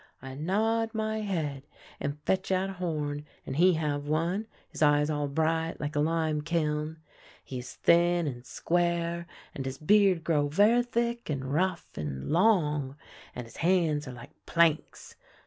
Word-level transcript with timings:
I 0.19 0.33
nod 0.33 0.95
my 0.95 1.19
head, 1.19 1.67
and 1.99 2.17
fetch 2.25 2.51
out 2.51 2.69
a 2.71 2.73
horn, 2.73 3.23
and 3.45 3.57
he 3.57 3.73
have 3.73 4.07
one, 4.07 4.47
his 4.67 4.81
eyes 4.81 5.11
all 5.11 5.27
bright 5.27 5.79
like 5.79 5.95
a 5.95 5.99
lime 5.99 6.41
kiln. 6.41 6.97
He 7.43 7.59
is 7.59 7.75
thin 7.75 8.25
and 8.25 8.43
square, 8.43 9.27
and 9.53 9.63
his 9.63 9.77
beard 9.77 10.23
grow 10.23 10.47
ver' 10.47 10.81
thick 10.81 11.29
and 11.29 11.53
rough 11.53 11.95
and 11.99 12.31
long, 12.31 12.95
and 13.35 13.45
his 13.45 13.57
hands 13.57 14.07
are 14.07 14.11
like 14.13 14.31
planks. 14.47 15.17